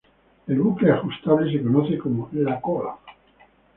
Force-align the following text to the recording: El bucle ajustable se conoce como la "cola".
El 0.47 0.59
bucle 0.59 0.89
ajustable 0.91 1.55
se 1.55 1.61
conoce 1.63 1.95
como 1.99 2.27
la 2.31 2.59
"cola". 2.59 2.95